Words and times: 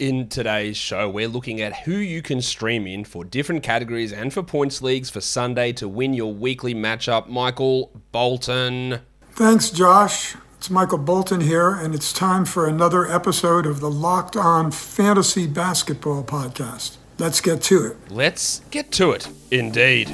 In 0.00 0.28
today's 0.30 0.78
show, 0.78 1.10
we're 1.10 1.28
looking 1.28 1.60
at 1.60 1.80
who 1.80 1.92
you 1.92 2.22
can 2.22 2.40
stream 2.40 2.86
in 2.86 3.04
for 3.04 3.22
different 3.22 3.62
categories 3.62 4.14
and 4.14 4.32
for 4.32 4.42
points 4.42 4.80
leagues 4.80 5.10
for 5.10 5.20
Sunday 5.20 5.72
to 5.74 5.86
win 5.86 6.14
your 6.14 6.32
weekly 6.32 6.74
matchup. 6.74 7.28
Michael 7.28 7.90
Bolton. 8.10 9.00
Thanks, 9.32 9.68
Josh. 9.68 10.36
It's 10.56 10.70
Michael 10.70 10.96
Bolton 10.96 11.42
here, 11.42 11.74
and 11.74 11.94
it's 11.94 12.14
time 12.14 12.46
for 12.46 12.66
another 12.66 13.06
episode 13.06 13.66
of 13.66 13.80
the 13.80 13.90
Locked 13.90 14.38
On 14.38 14.70
Fantasy 14.70 15.46
Basketball 15.46 16.24
Podcast. 16.24 16.96
Let's 17.18 17.42
get 17.42 17.60
to 17.64 17.88
it. 17.88 18.10
Let's 18.10 18.60
get 18.70 18.90
to 18.92 19.10
it, 19.10 19.28
indeed. 19.50 20.08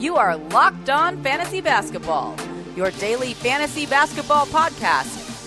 You 0.00 0.16
are 0.16 0.38
Locked 0.38 0.88
On 0.88 1.22
Fantasy 1.22 1.60
Basketball, 1.60 2.34
your 2.74 2.92
daily 2.92 3.34
fantasy 3.34 3.84
basketball 3.84 4.46
podcast 4.46 5.21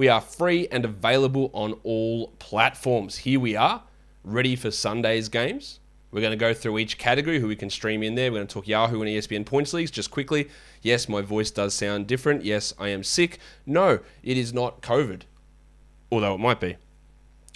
We 0.00 0.08
are 0.08 0.22
free 0.22 0.66
and 0.68 0.86
available 0.86 1.50
on 1.52 1.74
all 1.82 2.28
platforms. 2.38 3.18
Here 3.18 3.38
we 3.38 3.54
are, 3.54 3.82
ready 4.24 4.56
for 4.56 4.70
Sunday's 4.70 5.28
games. 5.28 5.78
We're 6.10 6.22
going 6.22 6.30
to 6.30 6.38
go 6.38 6.54
through 6.54 6.78
each 6.78 6.96
category, 6.96 7.38
who 7.38 7.48
we 7.48 7.54
can 7.54 7.68
stream 7.68 8.02
in 8.02 8.14
there. 8.14 8.32
We're 8.32 8.38
going 8.38 8.46
to 8.46 8.54
talk 8.54 8.66
Yahoo 8.66 9.02
and 9.02 9.10
ESPN 9.10 9.44
points 9.44 9.74
leagues 9.74 9.90
just 9.90 10.10
quickly. 10.10 10.48
Yes, 10.80 11.06
my 11.06 11.20
voice 11.20 11.50
does 11.50 11.74
sound 11.74 12.06
different. 12.06 12.46
Yes, 12.46 12.72
I 12.78 12.88
am 12.88 13.04
sick. 13.04 13.40
No, 13.66 13.98
it 14.22 14.38
is 14.38 14.54
not 14.54 14.80
COVID, 14.80 15.24
although 16.10 16.34
it 16.34 16.40
might 16.40 16.60
be. 16.60 16.76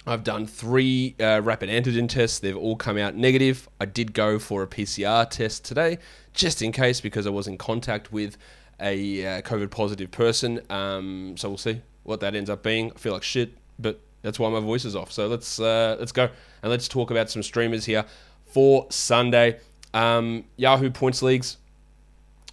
I've 0.05 0.23
done 0.23 0.45
three 0.45 1.15
uh, 1.19 1.41
rapid 1.43 1.71
antigen 1.71 2.07
tests. 2.07 2.37
They've 2.37 2.55
all 2.55 2.75
come 2.75 2.99
out 2.99 3.15
negative. 3.15 3.67
I 3.81 3.85
did 3.85 4.13
go 4.13 4.37
for 4.37 4.61
a 4.61 4.67
PCR 4.67 5.27
test 5.27 5.65
today, 5.65 5.97
just 6.31 6.61
in 6.61 6.71
case, 6.71 7.01
because 7.01 7.25
I 7.25 7.31
was 7.31 7.47
in 7.47 7.57
contact 7.57 8.11
with 8.13 8.37
a 8.79 9.25
uh, 9.25 9.41
COVID 9.41 9.71
positive 9.71 10.11
person. 10.11 10.61
Um, 10.69 11.37
so 11.37 11.49
we'll 11.49 11.57
see 11.57 11.81
what 12.05 12.21
that 12.21 12.35
ends 12.35 12.49
up 12.49 12.63
being. 12.63 12.91
I 12.95 12.97
feel 12.97 13.13
like 13.13 13.23
shit, 13.23 13.53
but 13.77 13.99
that's 14.21 14.39
why 14.39 14.49
my 14.49 14.59
voice 14.59 14.85
is 14.85 14.95
off. 14.95 15.11
So 15.11 15.27
let's 15.27 15.59
uh, 15.59 15.97
let's 15.99 16.11
go 16.11 16.29
and 16.63 16.71
let's 16.71 16.87
talk 16.87 17.11
about 17.11 17.29
some 17.29 17.43
streamers 17.43 17.85
here 17.85 18.05
for 18.45 18.87
Sunday. 18.89 19.59
Um, 19.93 20.45
Yahoo 20.55 20.89
points 20.89 21.21
leagues. 21.21 21.57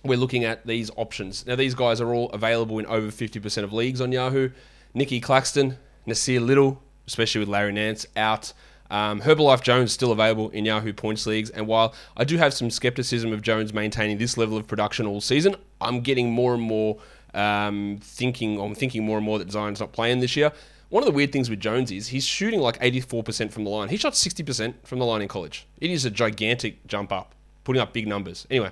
We're 0.04 0.18
looking 0.18 0.44
at 0.44 0.66
these 0.66 0.90
options. 0.96 1.46
Now 1.46 1.54
these 1.54 1.74
guys 1.74 2.00
are 2.00 2.12
all 2.12 2.28
available 2.30 2.78
in 2.80 2.86
over 2.86 3.06
50% 3.06 3.62
of 3.62 3.72
leagues 3.72 4.00
on 4.00 4.10
Yahoo. 4.10 4.50
Nicky 4.94 5.20
Claxton, 5.20 5.78
Nassir 6.06 6.44
Little, 6.44 6.82
especially 7.06 7.38
with 7.38 7.48
Larry 7.48 7.72
Nance 7.72 8.06
out. 8.16 8.52
Um, 8.90 9.22
Herbalife 9.22 9.62
Jones 9.62 9.90
still 9.92 10.12
available 10.12 10.50
in 10.50 10.66
Yahoo 10.66 10.92
points 10.92 11.24
leagues, 11.24 11.48
and 11.48 11.66
while 11.66 11.94
I 12.14 12.24
do 12.24 12.36
have 12.36 12.52
some 12.52 12.68
skepticism 12.68 13.32
of 13.32 13.40
Jones 13.40 13.72
maintaining 13.72 14.18
this 14.18 14.36
level 14.36 14.58
of 14.58 14.66
production 14.66 15.06
all 15.06 15.22
season, 15.22 15.56
I'm 15.80 16.02
getting 16.02 16.30
more 16.30 16.52
and 16.52 16.62
more 16.62 16.98
um, 17.34 17.98
thinking, 18.02 18.60
I'm 18.60 18.74
thinking 18.74 19.04
more 19.04 19.16
and 19.16 19.24
more 19.24 19.38
that 19.38 19.50
Zion's 19.50 19.80
not 19.80 19.92
playing 19.92 20.20
this 20.20 20.36
year. 20.36 20.52
One 20.88 21.02
of 21.02 21.06
the 21.06 21.12
weird 21.12 21.32
things 21.32 21.48
with 21.48 21.58
Jones 21.58 21.90
is 21.90 22.08
he's 22.08 22.26
shooting 22.26 22.60
like 22.60 22.78
84% 22.80 23.50
from 23.50 23.64
the 23.64 23.70
line. 23.70 23.88
He 23.88 23.96
shot 23.96 24.12
60% 24.12 24.74
from 24.84 24.98
the 24.98 25.06
line 25.06 25.22
in 25.22 25.28
college. 25.28 25.66
It 25.80 25.90
is 25.90 26.04
a 26.04 26.10
gigantic 26.10 26.86
jump 26.86 27.10
up, 27.12 27.34
putting 27.64 27.80
up 27.80 27.94
big 27.94 28.06
numbers. 28.06 28.46
Anyway, 28.50 28.70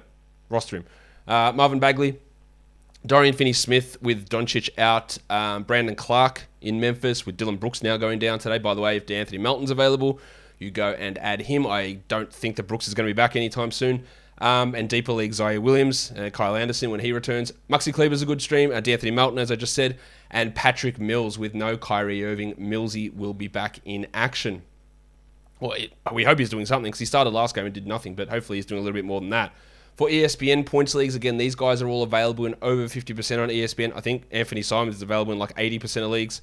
roster 0.51 0.77
him. 0.77 0.85
Uh, 1.27 1.53
Marvin 1.55 1.79
Bagley, 1.79 2.19
Dorian 3.07 3.35
Finney 3.35 3.55
Smith 3.55 3.97
with 4.03 4.29
Doncic 4.29 4.69
out, 4.79 5.17
um, 5.31 5.63
Brandon 5.63 5.95
Clarke 5.95 6.47
in 6.61 6.79
Memphis 6.79 7.25
with 7.25 7.39
Dillon 7.39 7.57
Brooks 7.57 7.83
now 7.83 7.97
going 7.97 8.19
down 8.19 8.39
today. 8.39 8.59
By 8.59 8.75
the 8.75 8.83
way, 8.83 8.99
if 8.99 9.07
De'Anthony 9.07 9.41
Melton's 9.41 9.71
available, 9.71 10.21
you 10.59 10.71
go 10.71 10.91
and 10.91 11.17
add 11.19 11.43
him. 11.43 11.67
I 11.67 12.01
don't 12.09 12.31
think 12.31 12.57
that 12.57 12.65
Brooks 12.65 12.87
is 12.87 12.93
going 12.93 13.07
to 13.09 13.15
be 13.15 13.17
back 13.17 13.35
anytime 13.35 13.71
soon. 13.71 14.05
Um, 14.41 14.75
and 14.75 14.89
deeper 14.89 15.13
league, 15.13 15.33
Ziaire 15.33 15.59
Williams, 15.59 16.13
uh, 16.13 16.31
Kyle 16.31 16.57
Anderson 16.57 16.91
when 16.91 17.01
he 17.01 17.13
returns. 17.13 17.53
Maxi 17.69 17.93
Kleber's 17.93 18.23
a 18.23 18.27
good 18.27 18.41
stream. 18.41 18.71
Uh, 18.71 18.81
De'Anthony 18.81 19.13
Melton, 19.13 19.39
as 19.39 19.51
I 19.51 19.57
just 19.57 19.75
said. 19.75 19.99
And 20.31 20.55
Patrick 20.55 20.99
Mills 20.99 21.39
with 21.39 21.55
no 21.55 21.77
Kyrie 21.77 22.25
Irving. 22.25 22.55
Millsy 22.55 23.15
will 23.15 23.35
be 23.35 23.49
back 23.49 23.81
in 23.85 24.07
action. 24.15 24.63
Well, 25.61 25.73
it, 25.73 25.93
we 26.11 26.25
hope 26.25 26.39
he's 26.39 26.49
doing 26.49 26.65
something 26.65 26.91
because 26.91 27.01
he 27.01 27.05
started 27.05 27.31
last 27.31 27.55
game 27.55 27.67
and 27.67 27.75
did 27.75 27.87
nothing, 27.87 28.15
but 28.15 28.31
hopefully 28.31 28.57
he's 28.57 28.65
doing 28.65 28.81
a 28.81 28.83
little 28.83 28.95
bit 28.95 29.05
more 29.05 29.21
than 29.21 29.31
that. 29.31 29.53
For 29.97 30.09
ESPN 30.09 30.65
points 30.65 30.95
leagues, 30.95 31.15
again, 31.15 31.37
these 31.37 31.55
guys 31.55 31.83
are 31.83 31.89
all 31.89 32.03
available 32.03 32.47
in 32.47 32.55
over 32.63 32.85
50% 32.85 33.43
on 33.43 33.51
ESPN. 33.51 33.93
I 33.95 34.01
think 34.01 34.31
Anfernee 34.31 34.65
Simons 34.65 34.97
is 34.97 35.03
available 35.03 35.35
in 35.35 35.39
like 35.39 35.55
80% 35.57 36.03
of 36.03 36.11
leagues. 36.11 36.41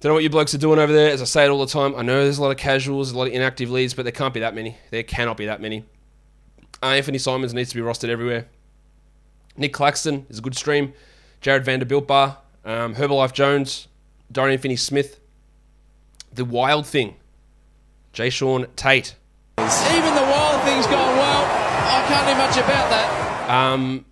Don't 0.00 0.10
know 0.10 0.14
what 0.14 0.24
you 0.24 0.30
blokes 0.30 0.54
are 0.54 0.58
doing 0.58 0.80
over 0.80 0.92
there. 0.92 1.12
As 1.12 1.22
I 1.22 1.24
say 1.24 1.44
it 1.44 1.50
all 1.50 1.60
the 1.60 1.70
time, 1.70 1.94
I 1.96 2.02
know 2.02 2.24
there's 2.24 2.38
a 2.38 2.42
lot 2.42 2.50
of 2.50 2.56
casuals, 2.56 3.12
a 3.12 3.18
lot 3.18 3.28
of 3.28 3.32
inactive 3.32 3.70
leads, 3.70 3.94
but 3.94 4.04
there 4.04 4.12
can't 4.12 4.34
be 4.34 4.40
that 4.40 4.54
many. 4.54 4.76
There 4.90 5.04
cannot 5.04 5.36
be 5.36 5.46
that 5.46 5.60
many. 5.60 5.84
Anfernee 6.82 7.20
Simons 7.20 7.52
needs 7.54 7.70
to 7.70 7.76
be 7.76 7.82
rostered 7.82 8.08
everywhere. 8.08 8.46
Nick 9.56 9.72
Claxton 9.72 10.26
is 10.28 10.38
a 10.38 10.42
good 10.42 10.56
stream. 10.56 10.92
Jarred 11.40 11.64
Vanderbilt 11.64 12.06
Bar, 12.06 12.38
um, 12.64 12.94
Herbalife 12.94 13.32
Jones, 13.32 13.88
Dorian 14.30 14.58
Finney 14.58 14.76
Smith. 14.76 15.20
The 16.32 16.44
wild 16.44 16.86
thing, 16.86 17.16
Jae'Sean 18.12 18.68
Tate. 18.76 19.14
Even 19.58 20.14
the 20.14 20.22
wild 20.22 20.62
thing's 20.62 20.86
gone 20.86 21.16
well. 21.16 21.44
I 21.44 22.04
can't 22.06 22.26
do 22.26 22.34
much 22.36 22.56
about 22.56 22.90
that. 22.90 23.50
Um, 23.50 24.04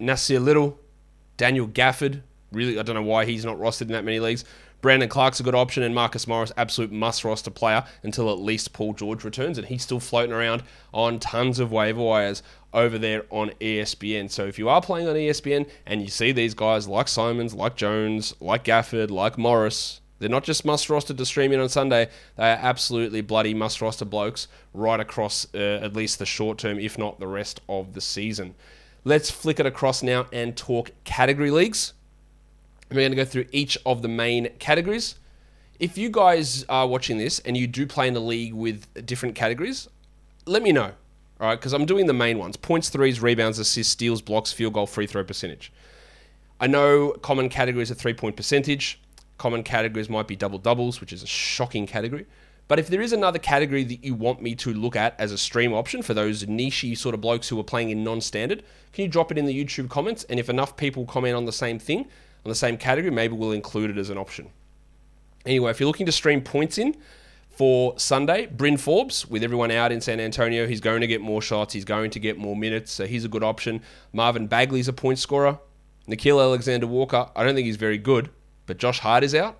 Nassir 0.00 0.42
Little, 0.42 0.78
Daniel 1.36 1.66
Gafford. 1.66 2.22
Really, 2.52 2.78
I 2.78 2.82
don't 2.82 2.94
know 2.94 3.02
why 3.02 3.24
he's 3.24 3.44
not 3.44 3.56
rostered 3.56 3.82
in 3.82 3.92
that 3.92 4.04
many 4.04 4.20
leagues. 4.20 4.44
Brandon 4.82 5.08
Clarke's 5.08 5.38
a 5.38 5.44
good 5.44 5.54
option, 5.54 5.84
and 5.84 5.94
Marcus 5.94 6.26
Morris, 6.26 6.50
absolute 6.56 6.90
must 6.90 7.24
roster 7.24 7.52
player 7.52 7.84
until 8.02 8.30
at 8.32 8.40
least 8.40 8.72
Paul 8.72 8.94
George 8.94 9.22
returns, 9.22 9.56
and 9.56 9.68
he's 9.68 9.84
still 9.84 10.00
floating 10.00 10.32
around 10.32 10.64
on 10.92 11.20
tons 11.20 11.60
of 11.60 11.70
waiver 11.70 12.02
wires 12.02 12.42
over 12.74 12.98
there 12.98 13.24
on 13.30 13.50
ESPN. 13.60 14.28
So 14.28 14.44
if 14.44 14.58
you 14.58 14.68
are 14.68 14.82
playing 14.82 15.06
on 15.06 15.14
ESPN 15.14 15.68
and 15.86 16.02
you 16.02 16.08
see 16.08 16.32
these 16.32 16.54
guys 16.54 16.88
like 16.88 17.06
Simons, 17.06 17.54
like 17.54 17.76
Jones, 17.76 18.34
like 18.40 18.64
Gafford, 18.64 19.12
like 19.12 19.38
Morris, 19.38 20.00
they're 20.18 20.28
not 20.28 20.42
just 20.42 20.64
must 20.64 20.90
roster 20.90 21.14
to 21.14 21.26
stream 21.26 21.52
in 21.52 21.60
on 21.60 21.68
Sunday. 21.68 22.08
They 22.36 22.50
are 22.50 22.58
absolutely 22.60 23.20
bloody 23.20 23.54
must 23.54 23.80
roster 23.80 24.04
blokes 24.04 24.48
right 24.74 24.98
across 24.98 25.46
uh, 25.54 25.78
at 25.80 25.94
least 25.94 26.18
the 26.18 26.26
short 26.26 26.58
term, 26.58 26.80
if 26.80 26.98
not 26.98 27.20
the 27.20 27.28
rest 27.28 27.60
of 27.68 27.94
the 27.94 28.00
season. 28.00 28.56
Let's 29.04 29.30
flick 29.30 29.60
it 29.60 29.66
across 29.66 30.02
now 30.02 30.26
and 30.32 30.56
talk 30.56 30.90
category 31.04 31.52
leagues. 31.52 31.92
We're 32.94 33.00
going 33.00 33.12
to 33.12 33.16
go 33.16 33.24
through 33.24 33.46
each 33.52 33.78
of 33.86 34.02
the 34.02 34.08
main 34.08 34.50
categories. 34.58 35.14
If 35.80 35.96
you 35.96 36.10
guys 36.10 36.64
are 36.68 36.86
watching 36.86 37.16
this 37.18 37.38
and 37.40 37.56
you 37.56 37.66
do 37.66 37.86
play 37.86 38.06
in 38.06 38.14
the 38.14 38.20
league 38.20 38.52
with 38.52 38.86
different 39.06 39.34
categories, 39.34 39.88
let 40.46 40.62
me 40.62 40.72
know. 40.72 40.92
All 41.40 41.48
right, 41.48 41.58
because 41.58 41.72
I'm 41.72 41.86
doing 41.86 42.06
the 42.06 42.12
main 42.12 42.38
ones 42.38 42.56
points, 42.56 42.88
threes, 42.88 43.20
rebounds, 43.20 43.58
assists, 43.58 43.92
steals, 43.92 44.20
blocks, 44.20 44.52
field 44.52 44.74
goal, 44.74 44.86
free 44.86 45.06
throw 45.06 45.24
percentage. 45.24 45.72
I 46.60 46.68
know 46.68 47.12
common 47.22 47.48
categories 47.48 47.90
are 47.90 47.94
three 47.94 48.14
point 48.14 48.36
percentage. 48.36 49.00
Common 49.38 49.64
categories 49.64 50.08
might 50.08 50.28
be 50.28 50.36
double 50.36 50.58
doubles, 50.58 51.00
which 51.00 51.12
is 51.12 51.22
a 51.22 51.26
shocking 51.26 51.86
category. 51.86 52.26
But 52.68 52.78
if 52.78 52.88
there 52.88 53.00
is 53.00 53.12
another 53.12 53.40
category 53.40 53.82
that 53.84 54.04
you 54.04 54.14
want 54.14 54.40
me 54.40 54.54
to 54.56 54.72
look 54.72 54.94
at 54.94 55.18
as 55.18 55.32
a 55.32 55.38
stream 55.38 55.72
option 55.72 56.02
for 56.02 56.14
those 56.14 56.44
nichey 56.44 56.96
sort 56.96 57.14
of 57.14 57.20
blokes 57.20 57.48
who 57.48 57.58
are 57.58 57.64
playing 57.64 57.90
in 57.90 58.04
non 58.04 58.20
standard, 58.20 58.62
can 58.92 59.02
you 59.02 59.08
drop 59.08 59.32
it 59.32 59.38
in 59.38 59.46
the 59.46 59.64
YouTube 59.64 59.88
comments? 59.90 60.24
And 60.24 60.38
if 60.38 60.48
enough 60.48 60.76
people 60.76 61.06
comment 61.06 61.34
on 61.34 61.46
the 61.46 61.52
same 61.52 61.78
thing, 61.78 62.06
on 62.44 62.48
the 62.48 62.54
same 62.54 62.76
category, 62.76 63.10
maybe 63.10 63.34
we'll 63.34 63.52
include 63.52 63.90
it 63.90 63.98
as 63.98 64.10
an 64.10 64.18
option. 64.18 64.50
Anyway, 65.46 65.70
if 65.70 65.80
you're 65.80 65.86
looking 65.86 66.06
to 66.06 66.12
stream 66.12 66.40
points 66.40 66.78
in 66.78 66.96
for 67.50 67.98
Sunday, 67.98 68.46
Bryn 68.46 68.76
Forbes, 68.76 69.26
with 69.28 69.42
everyone 69.42 69.70
out 69.70 69.92
in 69.92 70.00
San 70.00 70.20
Antonio, 70.20 70.66
he's 70.66 70.80
going 70.80 71.00
to 71.00 71.06
get 71.06 71.20
more 71.20 71.42
shots, 71.42 71.74
he's 71.74 71.84
going 71.84 72.10
to 72.10 72.20
get 72.20 72.38
more 72.38 72.56
minutes, 72.56 72.92
so 72.92 73.06
he's 73.06 73.24
a 73.24 73.28
good 73.28 73.42
option. 73.42 73.80
Marvin 74.12 74.46
Bagley's 74.46 74.88
a 74.88 74.92
point 74.92 75.18
scorer. 75.18 75.58
Nickeil 76.08 76.40
Alexander 76.40 76.86
Walker, 76.86 77.28
I 77.36 77.44
don't 77.44 77.54
think 77.54 77.66
he's 77.66 77.76
very 77.76 77.98
good, 77.98 78.30
but 78.66 78.78
Josh 78.78 78.98
Hart 78.98 79.22
is 79.22 79.34
out. 79.34 79.58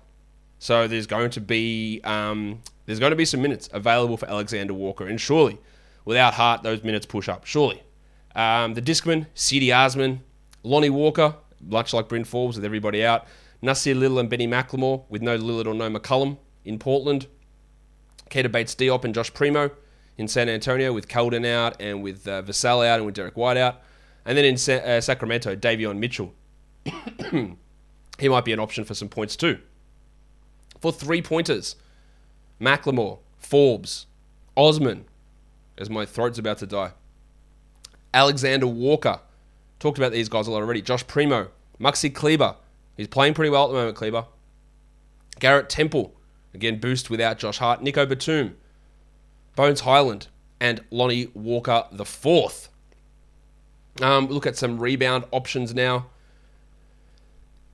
So 0.59 0.87
there's 0.87 1.07
going 1.07 1.29
to 1.31 1.41
be 1.41 2.01
um, 2.03 2.61
there's 2.85 2.99
going 2.99 3.11
to 3.11 3.17
be 3.17 3.25
some 3.25 3.41
minutes 3.41 3.69
available 3.73 4.17
for 4.17 4.29
Alexander 4.29 4.73
Walker, 4.73 5.07
and 5.07 5.19
surely, 5.19 5.57
without 6.05 6.33
Hart, 6.33 6.63
those 6.63 6.83
minutes 6.83 7.05
push 7.05 7.29
up. 7.29 7.45
Surely, 7.45 7.83
um, 8.35 8.73
the 8.73 8.81
Discman, 8.81 9.27
Cedi 9.35 9.75
Osman, 9.75 10.21
Lonnie 10.63 10.89
Walker, 10.89 11.35
much 11.67 11.93
like 11.93 12.09
Bryn 12.09 12.23
Forbes 12.23 12.55
with 12.55 12.65
everybody 12.65 13.05
out. 13.05 13.27
Nassir 13.61 13.97
Little 13.97 14.19
and 14.19 14.29
Benny 14.29 14.47
McLemore 14.47 15.03
with 15.09 15.21
no 15.21 15.37
Lillard 15.37 15.65
or 15.65 15.73
no 15.73 15.89
McCollum 15.89 16.37
in 16.65 16.79
Portland. 16.79 17.27
Keita 18.29 18.51
Bates 18.51 18.75
Diop 18.75 19.03
and 19.05 19.13
Josh 19.13 19.33
Primo 19.33 19.71
in 20.17 20.27
San 20.27 20.49
Antonio 20.49 20.91
with 20.93 21.07
Keldon 21.07 21.45
out 21.45 21.79
and 21.79 22.03
with 22.03 22.27
uh, 22.27 22.41
out 22.41 22.97
and 22.97 23.05
with 23.05 23.15
Derrick 23.15 23.37
White 23.37 23.57
out. 23.57 23.81
And 24.25 24.37
then 24.37 24.45
in 24.45 24.57
Sa- 24.57 24.73
uh, 24.73 25.01
Sacramento, 25.01 25.55
Davion 25.55 25.97
Mitchell. 25.97 26.33
he 28.19 28.29
might 28.29 28.45
be 28.45 28.53
an 28.53 28.59
option 28.59 28.83
for 28.83 28.93
some 28.93 29.09
points 29.09 29.35
too. 29.35 29.59
For 30.79 30.91
three 30.91 31.21
pointers, 31.21 31.75
McLemore, 32.59 33.19
Forbes, 33.37 34.05
Osman, 34.55 35.05
as 35.77 35.89
my 35.89 36.05
throat's 36.05 36.37
about 36.37 36.57
to 36.59 36.67
die. 36.67 36.91
Alexander 38.13 38.67
Walker. 38.67 39.21
Talked 39.83 39.97
about 39.97 40.13
these 40.13 40.29
guys 40.29 40.47
a 40.47 40.51
lot 40.51 40.61
already. 40.61 40.81
Josh 40.81 41.05
Primo, 41.07 41.49
Maxi 41.77 42.09
Kleber. 42.09 42.55
He's 42.95 43.09
playing 43.09 43.33
pretty 43.33 43.49
well 43.49 43.65
at 43.65 43.67
the 43.67 43.73
moment, 43.73 43.97
Kleber. 43.97 44.27
Garrett 45.41 45.67
Temple. 45.67 46.15
Again, 46.53 46.79
boost 46.79 47.09
without 47.09 47.37
Josh 47.37 47.57
Hart. 47.57 47.83
Nico 47.83 48.05
Batum. 48.05 48.55
Bones 49.57 49.81
Hyland. 49.81 50.29
And 50.61 50.85
Lonnie 50.89 51.27
Walker 51.33 51.83
the 51.91 52.05
fourth. 52.05 52.69
Um, 54.01 54.27
look 54.27 54.45
at 54.45 54.55
some 54.55 54.79
rebound 54.79 55.25
options 55.31 55.73
now. 55.73 56.05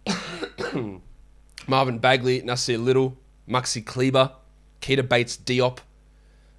Marvin 1.68 2.00
Bagley, 2.00 2.42
Nassir 2.42 2.84
Little, 2.84 3.20
Maxi 3.48 3.86
Kleber, 3.86 4.32
Keita 4.82 5.08
Bates 5.08 5.38
Diop, 5.38 5.78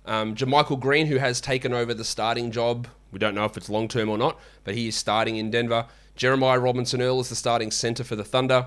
um, 0.06 0.36
JaMychal 0.36 0.78
Green, 0.78 1.08
who 1.08 1.16
has 1.16 1.40
taken 1.40 1.74
over 1.74 1.92
the 1.92 2.04
starting 2.04 2.52
job. 2.52 2.86
We 3.12 3.18
don't 3.18 3.34
know 3.34 3.44
if 3.44 3.56
it's 3.56 3.68
long 3.68 3.88
term 3.88 4.08
or 4.08 4.18
not, 4.18 4.38
but 4.64 4.74
he 4.74 4.88
is 4.88 4.96
starting 4.96 5.36
in 5.36 5.50
Denver. 5.50 5.86
Jeremiah 6.16 6.58
Robinson 6.58 7.00
Earl 7.00 7.20
is 7.20 7.28
the 7.28 7.34
starting 7.34 7.70
center 7.70 8.04
for 8.04 8.16
the 8.16 8.24
Thunder. 8.24 8.66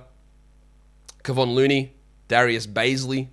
Kevon 1.23 1.53
Looney, 1.53 1.93
Darius 2.27 2.67
Bazley, 2.67 3.29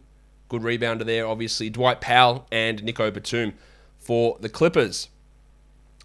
good 0.48 0.62
rebounder 0.62 1.04
there, 1.04 1.26
obviously. 1.26 1.70
Dwight 1.70 2.00
Powell 2.00 2.46
and 2.52 2.82
Nico 2.84 3.10
Batum 3.10 3.54
for 3.98 4.36
the 4.40 4.48
Clippers. 4.48 5.08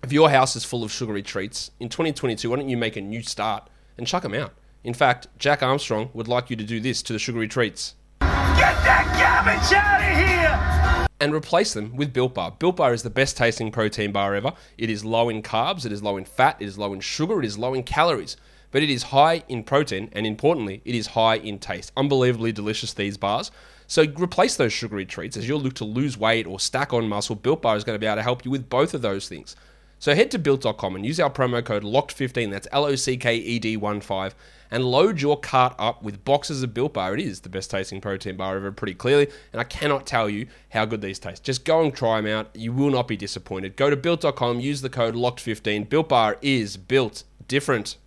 If 0.03 0.13
your 0.13 0.29
house 0.29 0.55
is 0.55 0.63
full 0.63 0.83
of 0.83 0.91
sugary 0.91 1.23
treats, 1.23 1.71
in 1.79 1.89
2022, 1.89 2.49
why 2.49 2.55
don't 2.57 2.69
you 2.69 2.77
make 2.77 2.95
a 2.95 3.01
new 3.01 3.21
start 3.21 3.69
and 3.97 4.05
chuck 4.05 4.23
them 4.23 4.33
out? 4.33 4.53
In 4.83 4.93
fact, 4.93 5.27
Jack 5.39 5.63
Armstrong 5.63 6.09
would 6.13 6.27
like 6.27 6.49
you 6.49 6.55
to 6.55 6.63
do 6.63 6.79
this 6.79 7.01
to 7.03 7.13
the 7.13 7.19
sugary 7.19 7.47
treats. 7.47 7.95
Get 8.21 8.75
that 8.85 9.05
garbage 9.19 9.73
out 9.73 10.01
of 10.01 10.99
here! 10.99 11.04
And 11.19 11.33
replace 11.33 11.73
them 11.73 11.95
with 11.95 12.11
Built 12.11 12.33
Bar. 12.33 12.55
Built 12.59 12.75
Bar 12.75 12.93
is 12.93 13.03
the 13.03 13.09
best 13.09 13.37
tasting 13.37 13.71
protein 13.71 14.11
bar 14.11 14.35
ever. 14.35 14.51
It 14.77 14.89
is 14.89 15.05
low 15.05 15.29
in 15.29 15.41
carbs, 15.41 15.85
it 15.85 15.93
is 15.93 16.03
low 16.03 16.17
in 16.17 16.25
fat, 16.25 16.57
it 16.59 16.65
is 16.65 16.77
low 16.77 16.91
in 16.91 16.99
sugar, 16.99 17.39
it 17.39 17.45
is 17.45 17.57
low 17.57 17.73
in 17.73 17.83
calories. 17.83 18.35
But 18.71 18.83
it 18.83 18.89
is 18.89 19.03
high 19.03 19.43
in 19.47 19.63
protein, 19.63 20.09
and 20.11 20.27
importantly, 20.27 20.81
it 20.83 20.93
is 20.93 21.07
high 21.07 21.35
in 21.35 21.59
taste. 21.59 21.93
Unbelievably 21.95 22.51
delicious, 22.51 22.93
these 22.93 23.15
bars. 23.15 23.49
So 23.87 24.03
replace 24.17 24.57
those 24.57 24.73
sugary 24.73 25.05
treats 25.05 25.37
as 25.37 25.47
you 25.47 25.55
look 25.55 25.75
to 25.75 25.85
lose 25.85 26.17
weight 26.17 26.47
or 26.47 26.59
stack 26.59 26.91
on 26.91 27.07
muscle. 27.07 27.35
Built 27.35 27.61
Bar 27.61 27.77
is 27.77 27.85
going 27.85 27.95
to 27.95 27.99
be 27.99 28.07
able 28.07 28.17
to 28.17 28.23
help 28.23 28.43
you 28.43 28.51
with 28.51 28.69
both 28.69 28.93
of 28.93 29.01
those 29.01 29.29
things. 29.29 29.55
So 30.05 30.13
head 30.13 30.29
to 30.29 30.37
built.com 30.37 30.95
and 30.95 31.03
use 31.03 31.19
our 31.19 31.31
promo 31.31 31.65
code 31.65 31.81
LOCKED15, 31.81 32.51
that's 32.51 32.67
L 32.71 32.85
O 32.85 32.93
C 32.93 33.17
K 33.17 33.37
E 33.37 33.57
D 33.57 33.75
1 33.75 34.01
5, 34.01 34.35
and 34.69 34.85
load 34.85 35.19
your 35.19 35.35
cart 35.35 35.73
up 35.79 36.03
with 36.03 36.23
boxes 36.23 36.61
of 36.61 36.75
Built 36.75 36.93
Bar. 36.93 37.15
It 37.15 37.21
is 37.21 37.39
the 37.39 37.49
best 37.49 37.71
tasting 37.71 38.01
protein 38.01 38.37
bar 38.37 38.55
ever, 38.55 38.71
pretty 38.71 38.93
clearly, 38.93 39.27
and 39.51 39.59
I 39.59 39.63
cannot 39.63 40.05
tell 40.05 40.29
you 40.29 40.45
how 40.69 40.85
good 40.85 41.01
these 41.01 41.17
taste. 41.17 41.43
Just 41.43 41.65
go 41.65 41.81
and 41.81 41.91
try 41.91 42.21
them 42.21 42.31
out. 42.31 42.55
You 42.55 42.71
will 42.71 42.91
not 42.91 43.07
be 43.07 43.17
disappointed. 43.17 43.75
Go 43.77 43.89
to 43.89 43.97
built.com, 43.97 44.59
use 44.59 44.81
the 44.81 44.91
code 44.91 45.15
LOCKED15. 45.15 45.89
Built 45.89 46.09
Bar 46.09 46.37
is 46.43 46.77
built 46.77 47.23
different. 47.47 47.97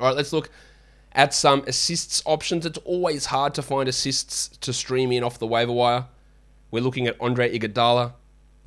All 0.00 0.06
right, 0.06 0.16
let's 0.16 0.32
look 0.32 0.48
at 1.12 1.34
some 1.34 1.64
assists 1.66 2.22
options. 2.24 2.64
It's 2.64 2.78
always 2.86 3.26
hard 3.26 3.54
to 3.56 3.62
find 3.62 3.90
assists 3.90 4.56
to 4.56 4.72
stream 4.72 5.12
in 5.12 5.22
off 5.22 5.38
the 5.38 5.46
waiver 5.46 5.70
wire. 5.70 6.06
We're 6.70 6.82
looking 6.82 7.06
at 7.06 7.16
Andre 7.20 7.58
Iguodala, 7.58 8.14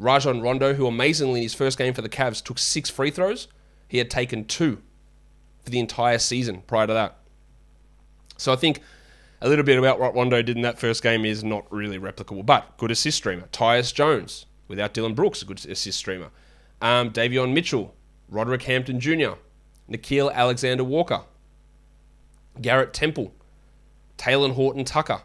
Rajon 0.02 0.42
Rondo, 0.42 0.74
who 0.74 0.88
amazingly 0.88 1.42
in 1.42 1.44
his 1.44 1.54
first 1.54 1.78
game 1.78 1.94
for 1.94 2.02
the 2.02 2.10
Cavs 2.10 2.44
took 2.44 2.58
six 2.58 2.90
free 2.90 3.12
throws. 3.12 3.48
He 3.88 4.00
had 4.00 4.10
taken 4.10 4.46
two 4.46 4.82
for 5.64 5.70
the 5.70 5.80
entire 5.80 6.18
season 6.18 6.64
prior 6.66 6.88
to 6.88 6.94
that. 6.94 7.18
So 8.38 8.52
I 8.52 8.56
think 8.56 8.82
a 9.42 9.48
little 9.48 9.64
bit 9.64 9.78
about 9.78 10.00
what 10.00 10.16
Rondo 10.16 10.42
did 10.42 10.56
in 10.56 10.64
that 10.64 10.80
first 10.80 11.04
game 11.04 11.24
is 11.24 11.44
not 11.44 11.72
really 11.72 12.00
replicable, 12.00 12.44
but 12.44 12.76
good 12.78 12.90
assist 12.90 13.18
streamer. 13.18 13.48
Tyus 13.52 13.94
Jones, 13.94 14.48
without 14.68 14.94
Dillon 14.94 15.14
Brooks, 15.14 15.44
a 15.44 15.46
good 15.46 15.64
assist 15.66 16.00
streamer. 16.00 16.30
Um, 16.82 17.12
Davion 17.12 17.54
Mitchell, 17.54 17.94
Roderick 18.28 18.64
Hampton 18.64 19.00
Jr., 19.00 19.34
Nickeil 19.88 20.34
Alexander 20.34 20.84
Walker, 20.84 21.22
Garrett 22.60 22.92
Temple, 22.92 23.36
Talen 24.18 24.54
Horton 24.54 24.84
Tucker, 24.84 25.22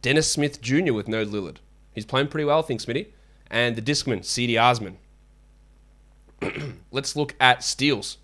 Dennis 0.00 0.30
Smith 0.30 0.62
Jr. 0.62 0.94
with 0.94 1.06
no 1.06 1.26
Lillard. 1.26 1.56
He's 1.92 2.06
playing 2.06 2.28
pretty 2.28 2.46
well, 2.46 2.60
I 2.60 2.62
think, 2.62 2.80
Smitty. 2.80 3.08
And 3.50 3.76
the 3.76 3.82
Discman, 3.82 4.20
Cedi 4.20 4.60
Osman. 4.60 4.98
Let's 6.90 7.16
look 7.16 7.34
at 7.40 7.64
steals. 7.64 8.18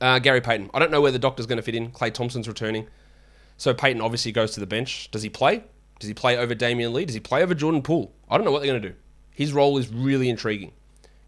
Uh, 0.00 0.18
Gary 0.18 0.40
Payton. 0.40 0.70
I 0.74 0.78
don't 0.78 0.90
know 0.90 1.00
where 1.00 1.12
the 1.12 1.18
doctor's 1.18 1.46
going 1.46 1.56
to 1.56 1.62
fit 1.62 1.74
in. 1.74 1.90
Klay 1.90 2.12
Thompson's 2.12 2.48
returning. 2.48 2.88
So 3.56 3.72
Payton 3.72 4.02
obviously 4.02 4.32
goes 4.32 4.52
to 4.52 4.60
the 4.60 4.66
bench. 4.66 5.10
Does 5.10 5.22
he 5.22 5.30
play? 5.30 5.62
Does 6.00 6.08
he 6.08 6.14
play 6.14 6.36
over 6.36 6.54
Damion 6.54 6.92
Lee? 6.92 7.04
Does 7.04 7.14
he 7.14 7.20
play 7.20 7.42
over 7.42 7.54
Jordan 7.54 7.82
Poole? 7.82 8.12
I 8.28 8.36
don't 8.36 8.44
know 8.44 8.52
what 8.52 8.60
they're 8.60 8.72
going 8.72 8.82
to 8.82 8.88
do. 8.90 8.94
His 9.30 9.52
role 9.52 9.78
is 9.78 9.88
really 9.88 10.28
intriguing. 10.28 10.72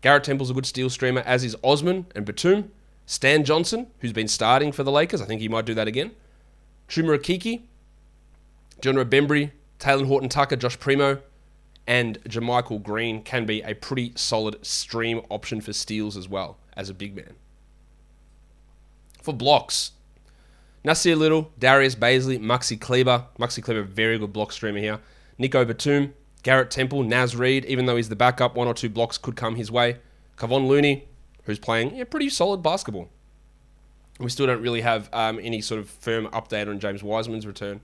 Garrett 0.03 0.25
Temple's 0.25 0.51
a 0.51 0.55
good 0.55 0.67
steal 0.67 0.91
streamer, 0.91 1.23
as 1.23 1.45
is 1.45 1.57
Osman 1.63 2.07
and 2.15 2.25
Batum. 2.25 2.71
Stan 3.07 3.45
Johnson, 3.45 3.87
who's 4.01 4.13
been 4.13 4.29
starting 4.29 4.73
for 4.73 4.83
the 4.83 4.91
Lakers, 4.91 5.23
I 5.23 5.27
think 5.27 5.41
he 5.41 5.49
might 5.49 5.65
do 5.65 5.75
that 5.75 5.87
again. 5.87 6.11
Chuma 6.89 7.17
Okeke, 7.19 7.63
John 8.81 8.95
Bembry, 8.97 9.53
Talen 9.79 10.07
Horton 10.07 10.29
Tucker, 10.29 10.57
Josh 10.57 10.79
Primo, 10.79 11.21
and 11.87 12.23
JaMychal 12.25 12.83
Green 12.83 13.23
can 13.23 13.47
be 13.47 13.63
a 13.63 13.75
pretty 13.75 14.13
solid 14.17 14.65
stream 14.65 15.23
option 15.29 15.61
for 15.61 15.73
steals 15.73 16.17
as 16.17 16.29
well 16.29 16.59
as 16.77 16.91
a 16.91 16.95
big 16.95 17.15
man. 17.15 17.35
For 19.23 19.33
blocks, 19.33 19.93
Nassir 20.85 21.17
Little, 21.17 21.51
Darius 21.59 21.95
Bazley, 21.97 22.41
Maxi 22.41 22.81
Kleber. 22.81 23.27
Maxi 23.39 23.63
Kleber, 23.63 23.83
very 23.83 24.19
good 24.19 24.33
block 24.33 24.53
streamer 24.53 24.79
here. 24.79 25.01
Nico 25.39 25.65
Batum, 25.65 26.15
Garrett 26.43 26.71
Temple, 26.71 27.03
Naz 27.03 27.35
Reid, 27.35 27.65
even 27.65 27.87
though 27.87 27.97
he's 27.97 28.09
the 28.09 28.17
backup, 28.17 28.55
one 28.55 28.69
or 28.69 28.75
two 28.75 28.89
blocks 28.89 29.19
could 29.19 29.35
come 29.35 29.57
his 29.57 29.71
way. 29.71 29.99
Kevon 30.37 30.69
Looney, 30.69 31.09
who's 31.43 31.59
playing 31.59 31.97
yeah, 31.97 32.05
pretty 32.05 32.31
solid 32.31 32.63
basketball. 32.63 33.09
We 34.21 34.31
still 34.31 34.47
don't 34.47 34.63
really 34.63 34.81
have 34.81 35.11
um, 35.13 35.41
any 35.43 35.61
sort 35.61 35.81
of 35.81 35.91
firm 35.91 36.29
update 36.29 36.69
on 36.69 36.79
James 36.79 37.03
Wiseman's 37.03 37.47
return. 37.47 37.81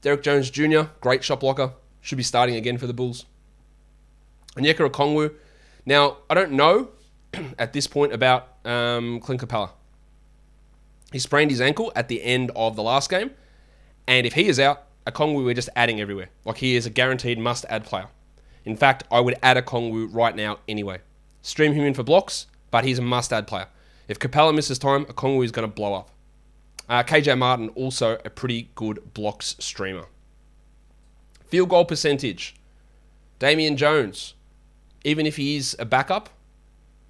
Derrick 0.00 0.22
Jones 0.22 0.50
Jr., 0.50 0.82
great 1.00 1.22
shot 1.22 1.40
blocker, 1.40 1.74
should 2.02 2.18
be 2.18 2.24
starting 2.24 2.56
again 2.56 2.76
for 2.76 2.86
the 2.86 2.92
Bulls. 2.92 3.24
Onyeka 4.56 4.90
Okongwu. 4.90 5.34
Now, 5.86 6.18
I 6.28 6.34
don't 6.34 6.52
know 6.52 6.90
at 7.58 7.72
this 7.72 7.86
point 7.86 8.12
about 8.12 8.48
um, 8.66 9.20
Clint 9.20 9.40
Capela. 9.40 9.70
He 11.10 11.18
sprained 11.18 11.50
his 11.50 11.60
ankle 11.60 11.92
at 11.96 12.08
the 12.08 12.22
end 12.22 12.50
of 12.54 12.76
the 12.76 12.82
last 12.82 13.08
game, 13.08 13.30
and 14.06 14.26
if 14.26 14.34
he 14.34 14.48
is 14.48 14.58
out, 14.58 14.84
Okongwu 15.06 15.44
we're 15.44 15.54
just 15.54 15.68
adding 15.76 16.00
everywhere. 16.00 16.28
Like 16.44 16.58
he 16.58 16.76
is 16.76 16.86
a 16.86 16.90
guaranteed 16.90 17.38
must-add 17.38 17.84
player. 17.84 18.08
In 18.64 18.76
fact, 18.76 19.04
I 19.10 19.20
would 19.20 19.36
add 19.42 19.56
Okongwu 19.56 20.08
right 20.12 20.34
now 20.34 20.58
anyway. 20.68 21.00
Stream 21.42 21.72
him 21.72 21.84
in 21.84 21.94
for 21.94 22.02
blocks, 22.02 22.46
but 22.70 22.84
he's 22.84 22.98
a 22.98 23.02
must-add 23.02 23.46
player. 23.46 23.66
If 24.08 24.18
Capela 24.18 24.54
misses 24.54 24.78
time, 24.78 25.04
Okongwu 25.06 25.44
is 25.44 25.52
going 25.52 25.68
to 25.68 25.74
blow 25.74 25.94
up. 25.94 26.10
Uh, 26.88 27.02
KJ 27.02 27.38
Martin 27.38 27.68
also 27.70 28.18
a 28.24 28.30
pretty 28.30 28.70
good 28.74 29.14
blocks 29.14 29.56
streamer. 29.58 30.06
Field 31.52 31.68
goal 31.68 31.84
percentage. 31.84 32.54
Damian 33.38 33.76
Jones, 33.76 34.32
even 35.04 35.26
if 35.26 35.36
he 35.36 35.54
is 35.54 35.76
a 35.78 35.84
backup, 35.84 36.30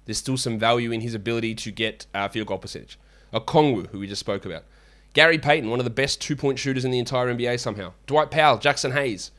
there's 0.03 0.17
still 0.17 0.35
some 0.35 0.59
value 0.59 0.91
in 0.91 0.99
his 0.99 1.13
ability 1.13 1.55
to 1.55 1.71
get 1.71 2.07
uh, 2.13 2.27
field 2.27 2.47
goal 2.47 2.57
percentage. 2.57 2.99
Okongwu, 3.33 3.87
who 3.87 3.99
we 3.99 4.05
just 4.05 4.19
spoke 4.19 4.45
about. 4.45 4.65
Gary 5.13 5.37
Payton, 5.37 5.69
one 5.69 5.79
of 5.79 5.85
the 5.85 5.89
best 5.89 6.19
two 6.19 6.35
point 6.35 6.59
shooters 6.59 6.83
in 6.83 6.91
the 6.91 6.99
entire 6.99 7.33
NBA 7.33 7.57
somehow. 7.57 7.93
Dwight 8.05 8.31
Powell, 8.31 8.57
Jaxson 8.57 8.91
Hayes. 8.91 9.31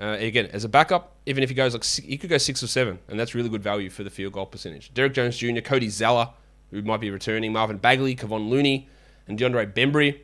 Uh, 0.00 0.16
again, 0.18 0.46
as 0.46 0.64
a 0.64 0.68
backup, 0.70 1.14
even 1.26 1.42
if 1.42 1.50
he 1.50 1.54
goes 1.54 1.74
like 1.74 1.84
he 1.84 2.16
could 2.16 2.30
go 2.30 2.38
six 2.38 2.62
or 2.62 2.68
seven, 2.68 3.00
and 3.08 3.20
that's 3.20 3.34
really 3.34 3.50
good 3.50 3.62
value 3.62 3.90
for 3.90 4.02
the 4.02 4.08
field 4.08 4.32
goal 4.32 4.46
percentage. 4.46 4.94
Derrick 4.94 5.12
Jones 5.12 5.36
Jr., 5.36 5.60
Cody 5.60 5.90
Zeller, 5.90 6.30
who 6.70 6.80
might 6.80 7.02
be 7.02 7.10
returning, 7.10 7.52
Marvin 7.52 7.76
Bagley, 7.76 8.16
Kevon 8.16 8.48
Looney, 8.48 8.88
and 9.28 9.38
DeAndre 9.38 9.74
Bembry. 9.74 10.20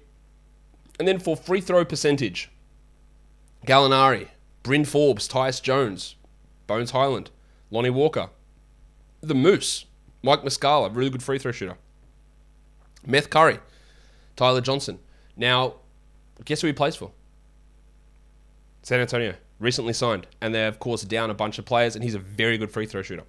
And 0.98 1.06
then 1.06 1.18
for 1.18 1.36
free 1.36 1.60
throw 1.60 1.84
percentage, 1.84 2.50
Gallinari, 3.66 4.28
Bryn 4.62 4.84
Forbes, 4.84 5.28
Tyus 5.28 5.62
Jones, 5.62 6.16
Bones 6.66 6.90
Hyland, 6.90 7.30
Lonnie 7.70 7.90
Walker, 7.90 8.30
the 9.20 9.34
Moose, 9.34 9.86
Mike 10.22 10.42
Muscala, 10.42 10.94
really 10.94 11.10
good 11.10 11.22
free 11.22 11.38
throw 11.38 11.52
shooter. 11.52 11.76
Meth 13.06 13.30
Curry, 13.30 13.58
Tyler 14.36 14.60
Johnson. 14.60 14.98
Now, 15.36 15.74
guess 16.44 16.60
who 16.60 16.66
he 16.66 16.72
plays 16.72 16.96
for? 16.96 17.12
San 18.82 19.00
Antonio, 19.00 19.34
recently 19.58 19.92
signed. 19.92 20.26
And 20.40 20.54
they're, 20.54 20.68
of 20.68 20.78
course, 20.78 21.02
down 21.02 21.30
a 21.30 21.34
bunch 21.34 21.58
of 21.58 21.64
players, 21.64 21.94
and 21.94 22.04
he's 22.04 22.14
a 22.14 22.18
very 22.18 22.58
good 22.58 22.70
free 22.70 22.86
throw 22.86 23.02
shooter. 23.02 23.24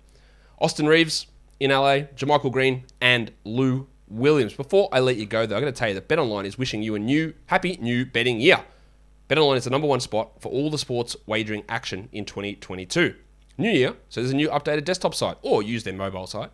Austin 0.59 0.87
Reaves 0.87 1.27
in 1.59 1.71
LA, 1.71 2.07
JaMychal 2.15 2.51
Green, 2.51 2.85
and 3.01 3.31
Lou 3.43 3.87
Williams. 4.07 4.53
Before 4.53 4.89
I 4.91 4.99
let 4.99 5.17
you 5.17 5.25
go, 5.25 5.45
though, 5.45 5.55
I'm 5.55 5.61
going 5.61 5.73
to 5.73 5.77
tell 5.77 5.89
you 5.89 5.95
that 5.95 6.07
BetOnline 6.07 6.45
is 6.45 6.57
wishing 6.57 6.81
you 6.81 6.95
a 6.95 6.99
new, 6.99 7.33
happy 7.47 7.77
new 7.81 8.05
betting 8.05 8.39
year. 8.39 8.63
BetOnline 9.29 9.57
is 9.57 9.65
the 9.65 9.69
number 9.69 9.87
one 9.87 9.99
spot 9.99 10.41
for 10.41 10.51
all 10.51 10.71
the 10.71 10.77
sports 10.79 11.15
wagering 11.27 11.63
action 11.69 12.09
in 12.11 12.25
2022. 12.25 13.13
New 13.59 13.69
year, 13.69 13.93
so 14.09 14.21
there's 14.21 14.31
a 14.31 14.35
new 14.35 14.49
updated 14.49 14.85
desktop 14.85 15.13
site, 15.13 15.37
or 15.43 15.61
use 15.61 15.83
their 15.83 15.93
mobile 15.93 16.25
site. 16.25 16.49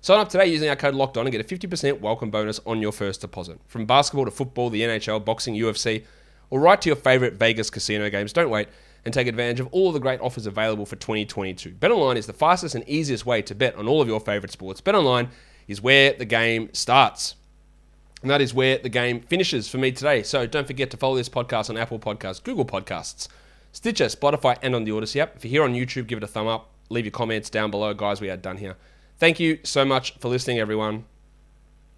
Sign 0.00 0.20
up 0.20 0.30
today 0.30 0.46
using 0.46 0.70
our 0.70 0.76
code 0.76 0.94
Locked 0.94 1.18
On 1.18 1.26
and 1.26 1.32
get 1.32 1.52
a 1.52 1.56
50% 1.56 2.00
welcome 2.00 2.30
bonus 2.30 2.60
on 2.64 2.80
your 2.80 2.92
first 2.92 3.20
deposit. 3.20 3.60
From 3.66 3.84
basketball 3.84 4.24
to 4.24 4.30
football, 4.30 4.70
the 4.70 4.80
NHL, 4.80 5.22
boxing, 5.22 5.54
UFC, 5.54 6.04
or 6.48 6.60
right 6.60 6.80
to 6.80 6.88
your 6.88 6.96
favorite 6.96 7.34
Vegas 7.34 7.68
casino 7.68 8.08
games. 8.08 8.32
Don't 8.32 8.48
wait 8.48 8.68
and 9.04 9.12
take 9.12 9.26
advantage 9.26 9.60
of 9.60 9.66
all 9.70 9.92
the 9.92 10.00
great 10.00 10.20
offers 10.20 10.46
available 10.46 10.86
for 10.86 10.96
2022. 10.96 11.72
BetOnline 11.72 12.16
is 12.16 12.26
the 12.26 12.32
fastest 12.32 12.74
and 12.74 12.88
easiest 12.88 13.26
way 13.26 13.42
to 13.42 13.54
bet 13.54 13.74
on 13.74 13.86
all 13.86 14.00
of 14.00 14.08
your 14.08 14.20
favorite 14.20 14.52
sports. 14.52 14.80
BetOnline 14.80 15.28
is 15.68 15.82
where 15.82 16.14
the 16.14 16.24
game 16.24 16.70
starts. 16.72 17.34
And 18.24 18.30
that 18.30 18.40
is 18.40 18.54
where 18.54 18.78
the 18.78 18.88
game 18.88 19.20
finishes 19.20 19.68
for 19.68 19.76
me 19.76 19.92
today. 19.92 20.22
So 20.22 20.46
don't 20.46 20.66
forget 20.66 20.90
to 20.92 20.96
follow 20.96 21.14
this 21.14 21.28
podcast 21.28 21.68
on 21.68 21.76
Apple 21.76 21.98
Podcasts, 21.98 22.42
Google 22.42 22.64
Podcasts, 22.64 23.28
Stitcher, 23.70 24.06
Spotify, 24.06 24.56
and 24.62 24.74
on 24.74 24.84
the 24.84 24.92
Audacy 24.92 25.20
app. 25.20 25.36
If 25.36 25.44
you're 25.44 25.50
here 25.50 25.62
on 25.62 25.74
YouTube, 25.74 26.06
give 26.06 26.16
it 26.16 26.24
a 26.24 26.26
thumb 26.26 26.46
up. 26.46 26.70
Leave 26.88 27.04
your 27.04 27.12
comments 27.12 27.50
down 27.50 27.70
below, 27.70 27.92
guys. 27.92 28.22
We 28.22 28.30
are 28.30 28.38
done 28.38 28.56
here. 28.56 28.76
Thank 29.18 29.40
you 29.40 29.58
so 29.62 29.84
much 29.84 30.16
for 30.20 30.28
listening, 30.28 30.58
everyone. 30.58 31.04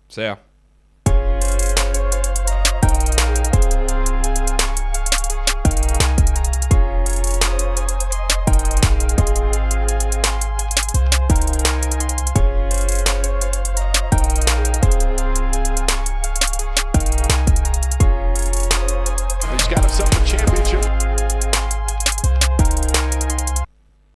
See 0.09 0.23
ya. 0.23 0.35